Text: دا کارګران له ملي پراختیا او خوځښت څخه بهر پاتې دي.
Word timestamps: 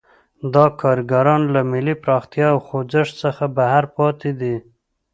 دا 0.53 0.65
کارګران 0.81 1.41
له 1.53 1.61
ملي 1.71 1.95
پراختیا 2.03 2.47
او 2.53 2.59
خوځښت 2.67 3.13
څخه 3.23 3.43
بهر 3.57 3.83
پاتې 3.95 4.31
دي. 4.39 4.55